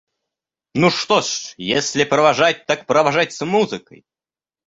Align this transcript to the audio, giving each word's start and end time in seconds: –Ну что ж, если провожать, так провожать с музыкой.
–Ну 0.73 0.89
что 0.89 1.21
ж, 1.21 1.53
если 1.57 2.05
провожать, 2.05 2.65
так 2.65 2.87
провожать 2.87 3.33
с 3.33 3.45
музыкой. 3.45 4.03